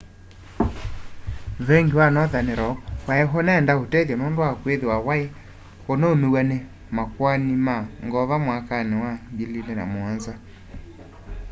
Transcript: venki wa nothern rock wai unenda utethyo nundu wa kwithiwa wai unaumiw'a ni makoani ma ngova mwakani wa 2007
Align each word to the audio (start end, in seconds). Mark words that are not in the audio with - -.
venki 1.67 1.95
wa 1.99 2.07
nothern 2.15 2.49
rock 2.59 2.77
wai 3.07 3.21
unenda 3.39 3.73
utethyo 3.83 4.15
nundu 4.17 4.39
wa 4.45 4.51
kwithiwa 4.61 4.95
wai 5.07 5.23
unaumiw'a 5.91 6.41
ni 6.49 6.57
makoani 6.97 7.53
ma 7.67 7.75
ngova 8.05 8.35
mwakani 8.45 8.95
wa 9.03 9.11
2007 9.35 10.33